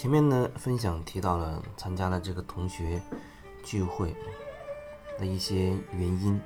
[0.00, 2.98] 前面的分享提到了参加了这个同学
[3.62, 4.16] 聚会
[5.18, 6.40] 的一些原因，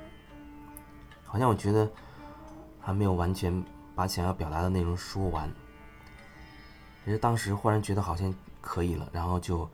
[1.23, 1.89] 好像我觉得
[2.81, 3.63] 还没有完全
[3.95, 5.49] 把想要表达的内容说完。
[7.05, 9.69] 其实当时忽然觉得好像可以了，然后就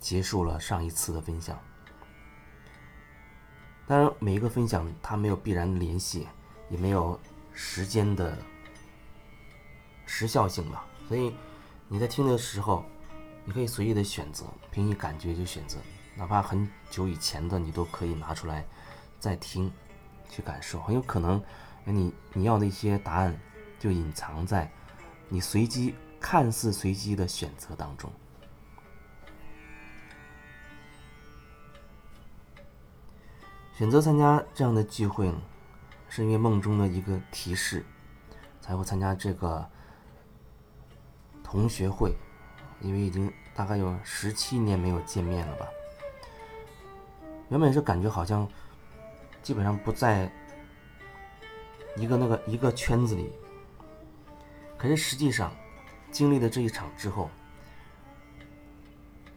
[0.00, 1.56] 结束了上一次的分享。
[3.86, 6.26] 当然，每一个分享它没有必然联系，
[6.68, 7.16] 也没有
[7.52, 8.36] 时间的
[10.04, 10.84] 时效性吧。
[11.06, 11.32] 所以
[11.86, 12.84] 你在听的时候，
[13.50, 15.76] 你可以随意的选择，凭你感觉就选择，
[16.14, 18.64] 哪怕很久以前的你都可以拿出来
[19.18, 19.72] 再听，
[20.28, 20.80] 去感受。
[20.82, 21.42] 很有可能，
[21.84, 23.36] 你你要的一些答案
[23.76, 24.70] 就隐藏在
[25.28, 28.08] 你随机、看似随机的选择当中。
[33.76, 35.42] 选择参加这样的聚会呢，
[36.08, 37.84] 是因为梦中的一个提示，
[38.60, 39.68] 才会参加这个
[41.42, 42.16] 同学会。
[42.80, 45.66] 因为已经大概有十七年没有见面了吧。
[47.48, 48.48] 原本是感觉好像
[49.42, 50.30] 基本上不在
[51.96, 53.32] 一个那个一个圈子里，
[54.78, 55.52] 可是实际上
[56.10, 57.28] 经历了这一场之后，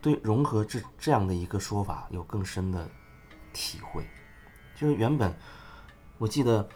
[0.01, 2.87] 对融合这这样的一个说法有更深的
[3.51, 4.05] 体会。
[4.75, 5.33] 就是原本，
[6.17, 6.67] 我记得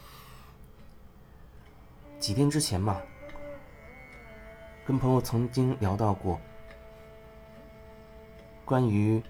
[2.19, 2.99] 几天之前吧，
[4.85, 6.39] 跟朋友曾经聊到过
[8.67, 9.23] 关于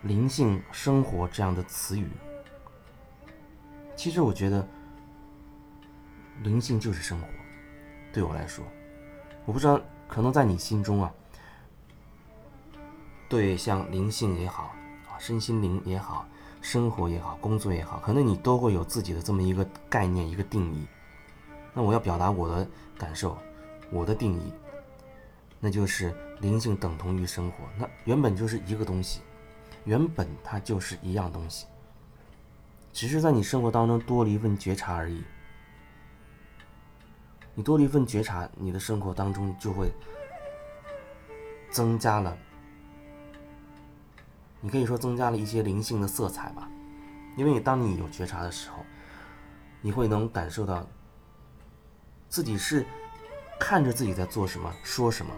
[0.00, 2.08] 灵性生活这样的词语。
[3.94, 4.66] 其实我觉得，
[6.42, 7.26] 灵性就是生活。
[8.10, 8.64] 对我来说，
[9.44, 11.12] 我不知道，可能在你心中啊，
[13.28, 14.74] 对像灵性也好
[15.10, 16.26] 啊，身心灵也好。
[16.62, 20.88] 生活也好，工作也好，可能你都会有自己的这么一个概念、一个定义。
[21.74, 22.66] 那我要表达我的
[22.96, 23.36] 感受，
[23.90, 24.52] 我的定义，
[25.60, 27.64] 那就是灵性等同于生活。
[27.76, 29.20] 那原本就是一个东西，
[29.84, 31.66] 原本它就是一样东西，
[32.92, 35.22] 只是在你生活当中多了一份觉察而已。
[37.54, 39.90] 你多了一份觉察，你的生活当中就会
[41.70, 42.36] 增加了。
[44.60, 46.68] 你可以说增加了一些灵性的色彩吧，
[47.36, 48.84] 因为当你有觉察的时候，
[49.80, 50.86] 你会能感受到
[52.28, 52.84] 自己是
[53.58, 55.32] 看着自己在做什么、说什么，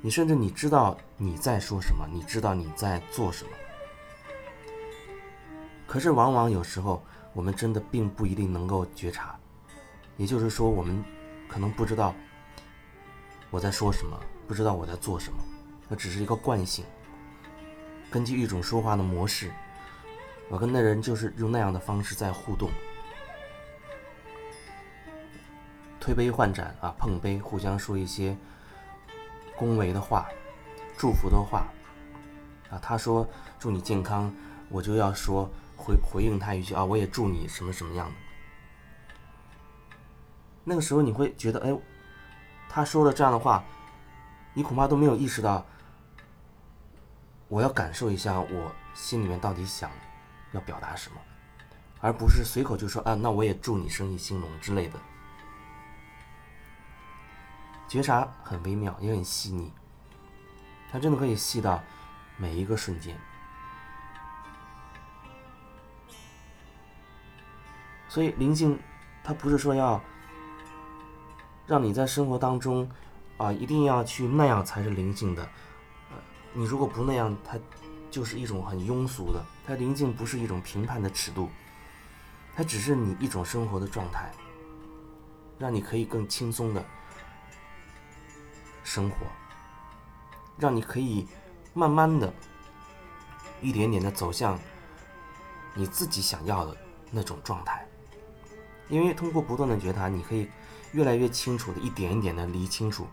[0.00, 3.50] 你甚至你知道你在说什么，你知道你在做什么。
[5.86, 9.38] 可是往往有时候我们真的并不一定能够觉察，
[10.16, 11.04] 也就是说，我们
[11.48, 12.14] 可能不知道
[13.50, 15.38] 我在说什么，不知道我在做什么，
[15.88, 16.84] 那只是一个惯性。
[18.10, 19.50] 根据一种说话的模式，
[20.48, 22.70] 我跟那人就是用那样的方式在互动，
[25.98, 28.36] 推杯换盏啊，碰杯，互相说一些
[29.58, 30.28] 恭维的话、
[30.96, 31.66] 祝福的话
[32.70, 32.78] 啊。
[32.80, 34.32] 他说祝你健康，
[34.68, 38.14] 我就要说回回应他一句啊，我也祝你什么什么样的。
[40.62, 41.78] 那个时候你会觉得，哎，
[42.68, 43.64] 他说了这样的话，
[44.54, 45.66] 你恐怕都没有意识到。
[47.48, 49.90] 我要感受一下我心里面到底想
[50.52, 51.16] 要表达什么，
[51.98, 55.00] 而不是随口就说啊，那我也祝你生意兴隆之类的。
[57.88, 59.72] 觉察很微妙，也很细腻，
[60.92, 61.82] 它真的可以细到
[62.36, 63.18] 每一个瞬间。
[68.08, 68.78] 所以灵性，
[69.24, 70.00] 它不是说要
[71.66, 72.88] 让你在生活当中
[73.38, 75.48] 啊，一定要去那样才是灵性的。
[76.52, 77.58] 你如果不那样，它
[78.10, 79.42] 就是一种很庸俗的。
[79.66, 81.48] 它灵性不是一种评判的尺度，
[82.54, 84.30] 它只是你一种生活的状态，
[85.58, 86.84] 让你可以更轻松的
[88.88, 89.16] 生活，
[90.56, 91.28] 让你可以
[91.74, 92.32] 慢慢的、
[93.60, 94.58] 一点点的走向
[95.74, 96.74] 你自己想要的
[97.10, 97.86] 那种状态。
[98.88, 100.48] 因为通过不断的觉察，你可以
[100.92, 103.06] 越来越清楚的一点一点的理清楚，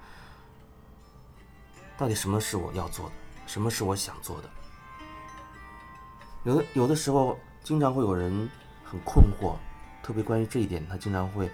[1.97, 3.15] 到底什么是我要做的。
[3.45, 4.49] 什么是我想做的？
[6.45, 8.49] 有的有的时候，经常会有人
[8.85, 9.57] 很困惑，
[10.01, 11.51] 特别关于这一点，他经常会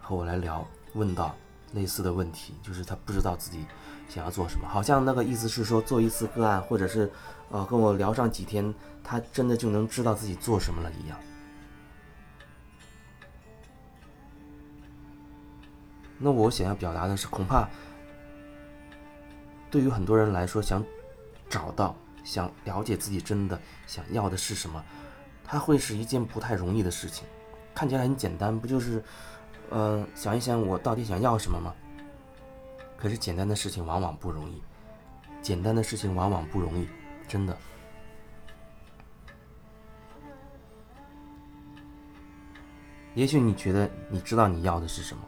[0.00, 1.36] 和我来聊，问到
[1.72, 3.64] 类似的问题，就是他不知道自己
[4.08, 7.10] 想要做什么，好像那个意思是说，做一次个案，或者是
[7.50, 8.74] 呃跟我聊上几天，
[9.04, 11.18] 他真的就能知道自己做什么了一样。
[16.18, 17.68] 那我想要表达的是，恐怕
[19.70, 20.82] 对于很多人来说，想。
[21.50, 21.94] 找到
[22.24, 24.82] 想了解自己真的想要的是什么，
[25.44, 27.26] 它会是一件不太容易的事情。
[27.74, 29.04] 看起来很简单，不就是，
[29.74, 31.74] 嗯，想一想我到底想要什么吗？
[32.96, 34.62] 可是简单的事情往往不容易，
[35.40, 36.86] 简单的事情往往不容易，
[37.26, 37.56] 真的。
[43.14, 45.22] 也许你觉得你知道你要的是什么，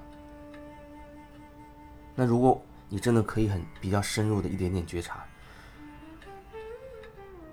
[2.14, 5.24] 那如果你真的可以很比较深入的一点点觉察，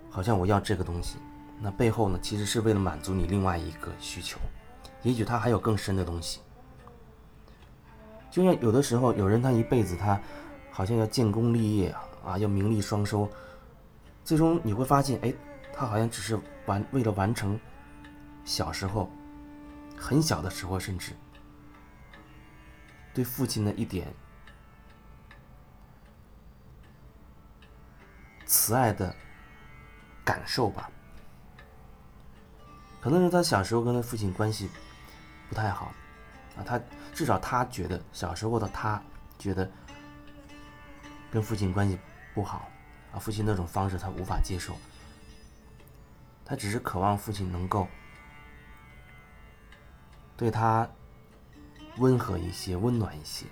[0.09, 1.17] 好像我要这个东西，
[1.59, 4.39] 那背后呢，其实是为了满足你另外一个需求，
[5.01, 6.41] 也许他还有更深的东西。
[8.31, 10.19] 就像有的时候，有人他一辈子他
[10.71, 11.93] 好像要建功立业
[12.25, 13.29] 啊，要名利双收，
[14.23, 15.33] 最终你会发现，哎，
[15.73, 17.59] 他好像只是完为了完成
[18.43, 19.11] 小时候。
[20.03, 21.11] 很小的时候，甚至
[23.13, 24.11] 对父亲的一点
[28.47, 29.15] 慈爱的
[30.25, 30.89] 感受吧。
[32.99, 34.71] 可能是他小时候跟他父亲关系
[35.49, 35.93] 不太好
[36.57, 36.79] 啊，他
[37.13, 39.01] 至少他觉得小时候的他
[39.39, 39.69] 觉得
[41.31, 41.97] 跟父亲关系
[42.33, 42.69] 不好
[43.13, 44.75] 啊，父亲那种方式他无法接受，
[46.45, 47.87] 他只是渴望父亲能够。
[50.37, 50.89] 对他
[51.97, 53.45] 温和一些，温暖一些，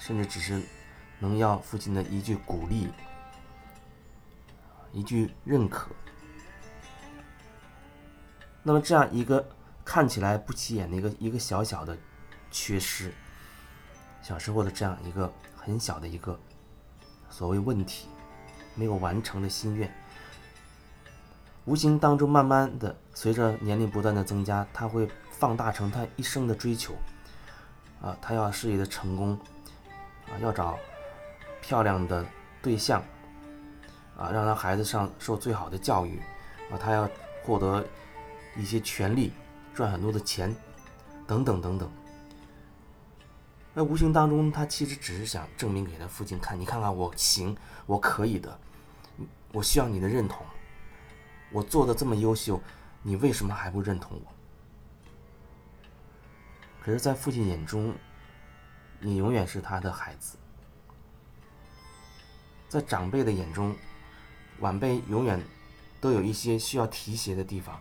[0.00, 0.60] 甚至只是
[1.20, 2.90] 能要父亲的一句鼓励，
[4.92, 5.90] 一句认可。
[8.64, 9.48] 那么这样一个
[9.84, 11.96] 看起来不起眼的一个一个小小的
[12.54, 13.12] 缺失，
[14.22, 16.38] 小时候的这样一个很小的一个
[17.28, 18.06] 所谓问题，
[18.76, 19.92] 没有完成的心愿，
[21.64, 25.08] 无形当中慢慢的随着年龄不断的增加，他会。
[25.36, 26.94] 放大成他一生的追求，
[28.00, 29.36] 啊，他要事业的成功，
[30.28, 30.78] 啊，要找
[31.60, 32.24] 漂亮的
[32.62, 33.02] 对象，
[34.16, 36.20] 啊，让他孩子上受最好的教育，
[36.70, 37.10] 啊，他要
[37.42, 37.84] 获得
[38.56, 39.32] 一些权利，
[39.74, 40.54] 赚很多的钱，
[41.26, 41.90] 等等等等。
[43.76, 47.56] 那无形当中，他其实只是想证明给他父亲看，你看看我行，
[47.86, 48.56] 我可以的，
[49.52, 50.46] 我需要你的认同，
[51.50, 52.62] 我做的这么优秀，
[53.02, 54.32] 你为什么还不认同我？
[56.80, 57.92] 可是，在父亲眼中，
[59.00, 60.36] 你永远是他的孩子；
[62.68, 63.74] 在长辈的眼中，
[64.60, 65.42] 晚辈永远
[66.00, 67.80] 都有一些需要提携的地方，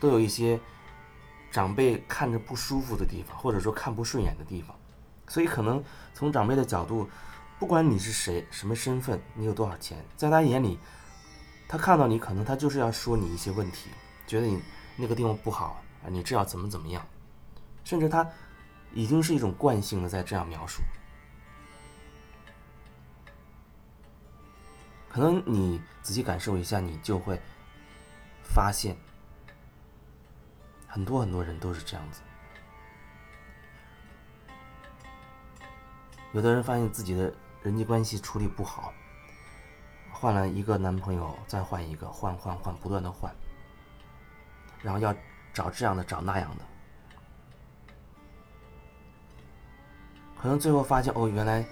[0.00, 0.58] 都有一些
[1.50, 4.77] 长辈看着不舒服的地方，或者说看不顺眼的地方。
[5.28, 5.82] 所以，可能
[6.14, 7.08] 从长辈的角度，
[7.58, 10.78] 不管你是谁、什么身份、你有多少钱，在他眼里，
[11.68, 13.90] 他看到你，可能他就是要说你一些问题，
[14.26, 14.62] 觉得你
[14.96, 17.06] 那个地方不好啊，你这要怎么怎么样。
[17.84, 18.26] 甚至他
[18.92, 20.82] 已经是一种惯性的在这样描述，
[25.08, 27.40] 可能你仔细感受一下，你就会
[28.42, 28.96] 发现，
[30.86, 32.20] 很多很多人都是这样子。
[36.32, 37.32] 有的人发现自己的
[37.62, 38.92] 人际关系处理不好，
[40.12, 43.34] 换了一个男朋友，再换一个，换换换，不断的换，
[44.82, 45.14] 然后要
[45.54, 46.64] 找这样的，找那样的。
[50.40, 51.64] 可能最后发现，哦，原来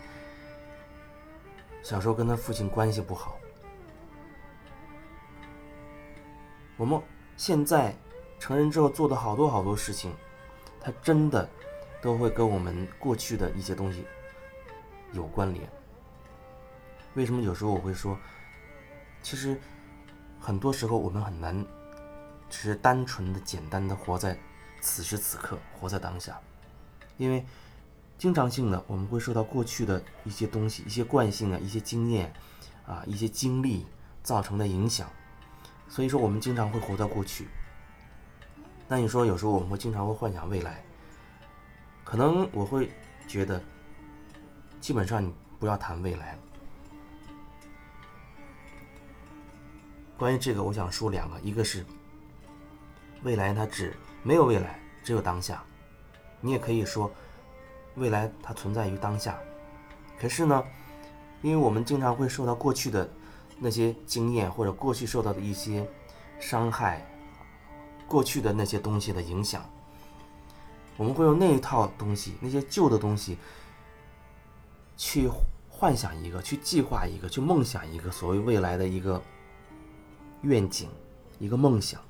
[1.83, 3.37] 小时候跟他父亲关系不好。
[6.77, 7.01] 我们
[7.37, 7.95] 现在
[8.39, 10.13] 成人之后做的好多好多事情，
[10.81, 11.49] 他真的
[12.03, 14.05] 都会跟我们过去的一些东西
[15.13, 15.69] 有关联。
[17.15, 18.19] 为什么有时候我会说，
[19.23, 19.61] 其实
[20.41, 21.65] 很多时候我们很难
[22.49, 24.39] 只是单纯的、简单的活在
[24.81, 26.41] 此时此刻，活在当下，
[27.17, 27.45] 因为。
[28.19, 32.33] 经常性的，我们会受到过去的一些东西、一些惯性啊、一些经验
[32.87, 33.85] 啊、一些经历
[34.23, 35.07] 造成的影响，
[35.87, 37.47] 所以说我们经常会活在过去。
[38.89, 40.83] 那你说有时候我们会经常会幻想未来，
[42.05, 42.91] 可能我会
[43.29, 43.63] 觉得，
[44.87, 46.39] 基本上你不要谈未来。
[50.17, 51.85] 关于这个，我想说两个，一个是
[53.25, 55.61] 未来它只没有未来，只有当下，
[56.41, 57.11] 你也可以说。
[57.97, 59.37] 未来它存在于当下，
[60.21, 60.63] 可是呢，
[61.43, 63.11] 因为我们经常会受到过去的
[63.59, 65.85] 那些经验或者过去受到的一些
[66.39, 67.05] 伤害，
[68.07, 69.69] 过去的那些东西的影响，
[70.97, 73.37] 我们会用那一套东西，那些旧的东西，
[74.97, 75.29] 去
[75.69, 79.23] 幻想一个，去计划一个，去梦想一个所谓未来的一个
[80.43, 80.89] 愿景，
[81.39, 82.01] 一个梦想。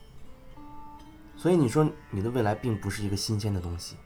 [1.36, 3.96] 所以你说你的未来并不是一个新鲜的东西，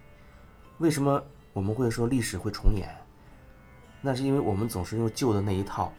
[0.79, 1.23] 为什么？
[1.53, 2.89] 我们会说历史会重演，
[4.01, 5.93] 那是因为我们总是用旧的那一套，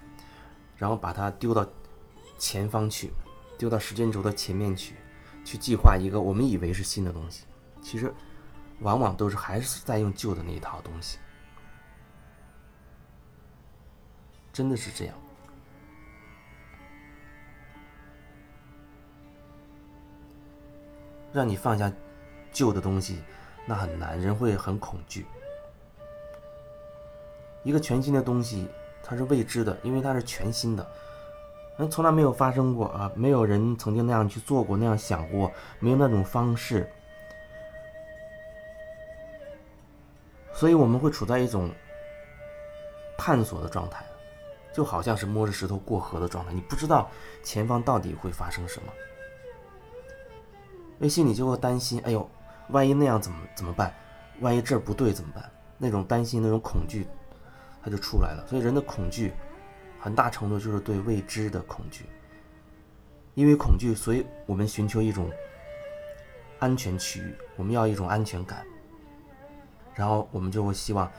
[0.78, 1.68] 然后把它丢到
[2.38, 3.12] 前方去，
[3.58, 4.96] 丢到时间轴的前面去，
[5.44, 7.44] 去计划一个我们以为是新的东西，
[7.82, 8.14] 其实
[8.80, 11.18] 往往都是还是在用旧的那一套东西，
[14.62, 15.16] 真的是这样。
[21.34, 21.92] 让你放下
[22.52, 23.24] 旧的东西，
[23.66, 25.26] 那很难，人会很恐惧。
[27.64, 28.70] 一个全新的东西，
[29.02, 30.88] 它是未知的，因为它是全新的，
[31.76, 36.88] 那从来没有发生过，啊，没有人曾经那样去做过，那样想过，没有那种方式。
[40.54, 41.72] 所以我们会处在一种
[43.18, 44.06] 探索的状态。
[44.74, 47.10] 就好像是摸着石头过河的状态，你不知道
[47.44, 48.92] 前方到底会发生什么，
[50.98, 52.30] 内心里就会担心，哎呦，
[52.70, 53.94] 万一那样怎么怎么办？
[54.40, 55.52] 万一这儿不对怎么办？
[55.78, 57.08] 那种担心，那种恐惧。
[57.84, 59.34] 它就出来了，所以人的恐惧，
[60.00, 62.06] 很大程度就是对未知的恐惧。
[63.34, 65.32] 因为恐惧，所以我们寻求一种
[66.60, 68.64] 安全区域，我们要一种安全感。
[69.96, 71.12] 然后我们就会希望，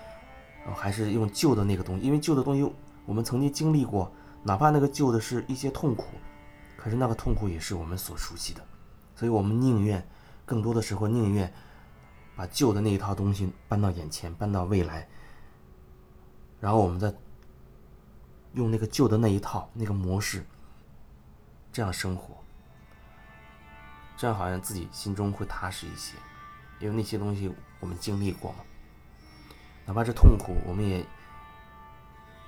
[0.72, 2.72] 还是用旧的那个东西，因为旧的东西
[3.04, 6.06] 我们曾经经历过，哪怕那个旧的是一些痛苦，
[6.76, 8.64] 可是那个痛苦也是我们所熟悉的，
[9.14, 10.06] 所以我们宁愿，
[10.44, 11.52] 更多的时候宁愿
[12.36, 15.08] 把旧的那一套东西搬到眼前，搬到未来。
[16.60, 17.12] 然后我们再
[18.54, 20.44] 用那个旧的那一套那个模式，
[21.72, 22.36] 这样生活，
[24.16, 26.14] 这样好像自己心中会踏实一些，
[26.78, 28.58] 因为那些东西我们经历过嘛，
[29.86, 31.04] 哪怕是痛苦，我们也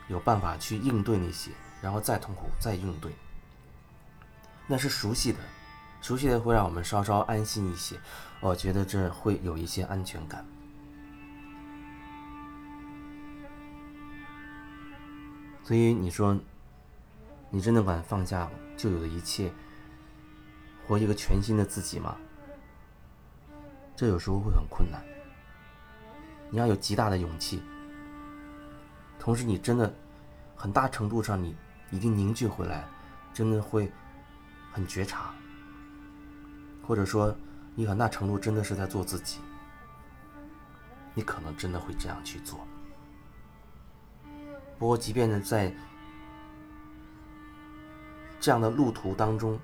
[0.09, 3.13] 有办法去应对那些，然后再痛苦再应对，
[4.67, 5.39] 那是熟悉的，
[6.01, 7.97] 熟悉的会让我们稍稍安心一些，
[8.41, 10.45] 我觉得这会有一些安全感。
[15.63, 16.39] 所以你说，
[17.49, 19.51] 你真的敢放下旧有的一切，
[20.87, 22.17] 活一个全新的自己吗？
[23.97, 25.03] 这有时候会很困难。
[26.51, 27.63] 你要有极大的勇气，
[29.25, 29.91] 同时你真的
[30.55, 31.57] 很大程度上你
[31.91, 32.85] 已经凝聚回来，
[33.33, 33.91] 真的会
[34.71, 35.35] 很觉察，
[36.87, 37.35] 或者说
[37.75, 39.39] 你很大程度真的是在做自己，
[41.15, 42.69] 你可能真的会这样去做。
[44.79, 45.75] 不过，即便是在
[48.39, 49.59] 这样的路途当中，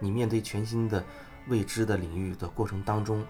[0.00, 1.04] 你面对全新的
[1.46, 3.24] 未知的领域的过程当中，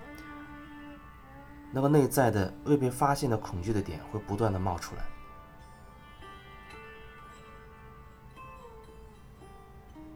[1.72, 5.04] 那个内在的未被发现的恐惧的点会不断的冒出来，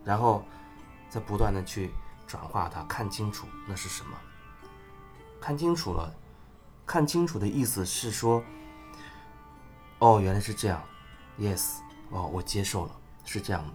[0.04, 0.44] 然后
[1.08, 1.90] 再不断的去
[2.26, 4.16] 转化它，看清楚那是什么。
[5.40, 6.12] 看清楚了，
[6.87, 8.42] 看清楚的意思是说。
[10.00, 10.82] 哦，原来是这样
[11.38, 11.78] ，yes，
[12.11, 12.92] 哦，我接受了，
[13.25, 13.75] 是这样的。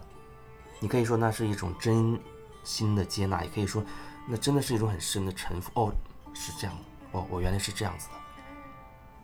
[0.80, 2.20] 你可以说那是一种真
[2.64, 3.84] 心的接纳，也可以说
[4.28, 5.72] 那真的是一种很深的臣服。
[5.74, 5.92] 哦，
[6.36, 8.16] 是这样的，哦，我原来是这样子的。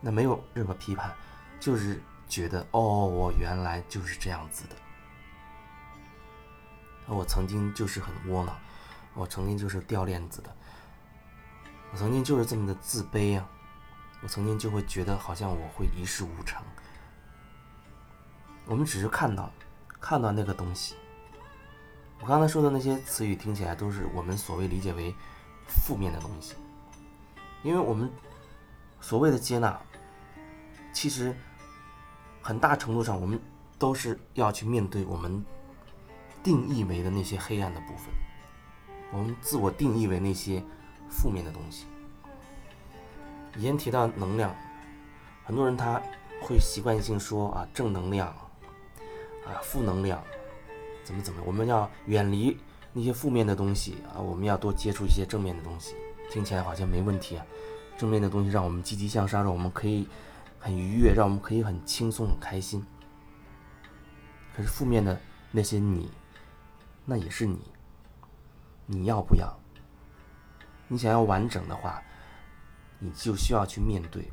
[0.00, 1.14] 那没有任何批判，
[1.58, 4.76] 就是觉得哦，我原来就是这样子的。
[7.06, 8.56] 我曾经就是很窝囊，
[9.14, 10.54] 我曾经就是掉链子的，
[11.92, 13.48] 我曾经就是这么的自卑啊，
[14.22, 16.62] 我曾经就会觉得好像我会一事无成。
[18.64, 19.48] 我们只是看到，
[20.00, 20.96] 看到那个东西。
[22.20, 25.14] 我刚才说的那些词语听起来都是我们所谓理解为
[25.68, 26.54] 负面的东西，
[27.66, 28.08] 因为我们
[29.00, 29.76] 所谓的接纳，
[30.92, 31.34] 其实
[32.40, 33.40] 很大程度上我们
[33.76, 35.44] 都是要去面对我们
[36.44, 38.14] 定义为的那些黑暗的部分，
[39.10, 40.62] 我们自我定义为那些
[41.10, 41.86] 负面的东西。
[43.56, 44.54] 以前提到能量，
[45.44, 46.00] 很多人他
[46.40, 48.28] 会习惯性说啊正能量。
[49.44, 50.22] 啊，负能量，
[51.04, 51.40] 怎么怎么？
[51.44, 52.58] 我们要远离
[52.92, 54.18] 那些负面的东西啊！
[54.18, 55.94] 我们要多接触一些正面的东西。
[56.30, 57.46] 听起来好像没问题啊，
[57.96, 60.06] 正面的东西让我们积极向上，让我们可以
[60.58, 62.84] 很愉悦，让我们可以很轻松、很开心。
[64.54, 66.10] 可是负面的那些你，
[67.04, 67.60] 那也是你，
[68.86, 69.54] 你要不要？
[70.88, 72.02] 你想要完整的话，
[72.98, 74.30] 你就需要去面对。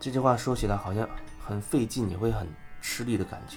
[0.00, 1.08] 这句话说起来好像
[1.40, 2.46] 很费劲，你会很。
[2.86, 3.56] 吃力的感觉，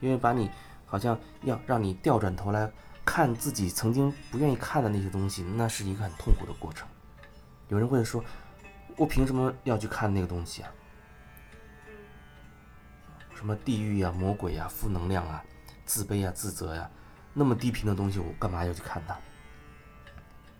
[0.00, 0.50] 因为把你
[0.86, 2.72] 好像要让你调转头来
[3.04, 6.88] 看自己曾经不愿意看的那些东西，那是一个很痛苦的过程。
[7.68, 8.24] 有人会说
[8.96, 10.70] ：“我凭什么要去看那个东西啊？
[13.34, 15.44] 什么地狱呀、魔鬼呀、负能量啊、
[15.84, 16.90] 自卑啊、自责呀，
[17.32, 19.16] 那么低频的东西，我干嘛要去看它？”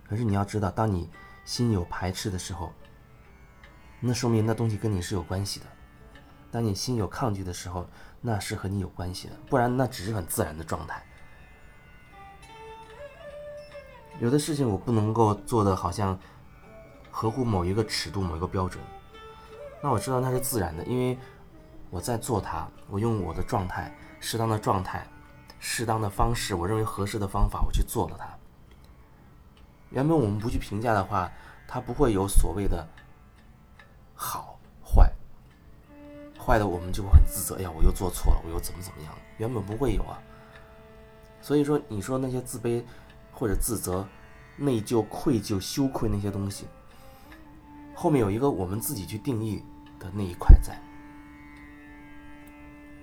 [0.07, 1.09] 可是你要知道，当你
[1.45, 2.73] 心有排斥的时候，
[4.01, 5.67] 那说明那东西跟你是有关系的。
[6.51, 7.89] 当你心有抗拒的时候，
[8.21, 11.03] 那是和你有关系的，不然那只是很自然的状态。
[14.21, 16.19] 有的事情我不能够做的好像
[17.11, 18.83] 合乎某一个尺度、某一个标准，
[19.83, 21.19] 那我知道那是自然的，因为
[21.91, 25.07] 我在做它，我用我的状态、适当的状态、
[25.59, 28.27] 适当的方式，我认为合适的方法，我去做了它。
[29.91, 31.31] 原本我们不去评价的话，
[31.69, 32.87] 它不会有所谓的
[34.15, 35.13] 好坏，
[36.39, 40.19] 坏的我们就会很自责，哎呀，我又做错了，我又怎么怎么样，原本不会有啊。
[41.41, 42.83] 所以说，你说那些自卑
[43.35, 44.07] 或者自责、
[44.57, 46.67] 内疚、愧疚、羞愧那些东西，
[47.95, 49.63] 后面有一个我们自己去定义
[49.99, 50.79] 的那一块在。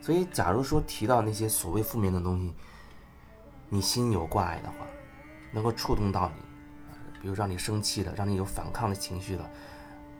[0.02, 2.54] 所以，假如说提到那些所谓负面的东西，
[3.70, 4.78] 你心有挂碍的话，
[5.52, 9.48] 能够触动到你，比如让你生气的，让你有反抗的情绪的，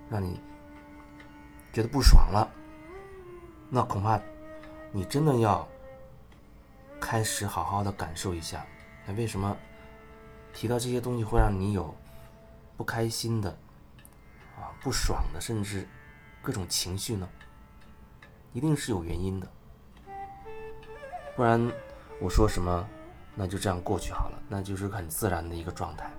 [0.08, 0.40] 让你
[1.74, 2.48] 觉得不爽了，
[3.70, 4.22] 那恐怕
[4.92, 5.68] 你真的要
[7.00, 8.64] 开始好好的感受一下，
[9.08, 9.58] 那，为什么
[10.54, 11.96] 提到这些东西会让你有
[12.78, 13.50] 不开心的
[14.58, 15.88] 啊、不爽的，甚至
[16.42, 17.28] 各种情绪呢？
[18.54, 19.48] 一定是有原因的。
[21.36, 21.72] 不然
[22.20, 22.88] 我说什么，
[23.34, 26.12] 那就这样过去好了，那就是很自然的一个状态。